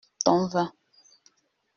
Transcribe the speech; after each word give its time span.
Ton 0.25 0.47
vin. 0.47 0.73